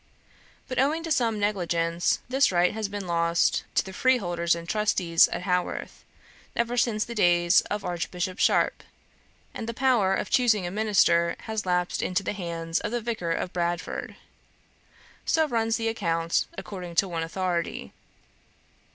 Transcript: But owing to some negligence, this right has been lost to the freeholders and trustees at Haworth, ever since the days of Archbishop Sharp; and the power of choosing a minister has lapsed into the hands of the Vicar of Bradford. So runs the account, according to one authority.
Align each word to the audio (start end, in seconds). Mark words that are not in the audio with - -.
But 0.67 0.79
owing 0.79 1.03
to 1.03 1.11
some 1.11 1.37
negligence, 1.39 2.21
this 2.27 2.51
right 2.51 2.73
has 2.73 2.89
been 2.89 3.05
lost 3.05 3.65
to 3.75 3.85
the 3.85 3.93
freeholders 3.93 4.55
and 4.55 4.67
trustees 4.67 5.27
at 5.27 5.43
Haworth, 5.43 6.03
ever 6.55 6.75
since 6.75 7.05
the 7.05 7.13
days 7.13 7.61
of 7.69 7.85
Archbishop 7.85 8.39
Sharp; 8.39 8.81
and 9.53 9.69
the 9.69 9.75
power 9.75 10.15
of 10.15 10.31
choosing 10.31 10.65
a 10.65 10.71
minister 10.71 11.35
has 11.41 11.67
lapsed 11.67 12.01
into 12.01 12.23
the 12.23 12.33
hands 12.33 12.79
of 12.79 12.89
the 12.89 12.99
Vicar 12.99 13.29
of 13.31 13.53
Bradford. 13.53 14.15
So 15.23 15.47
runs 15.47 15.77
the 15.77 15.87
account, 15.87 16.47
according 16.57 16.95
to 16.95 17.07
one 17.07 17.21
authority. 17.21 17.93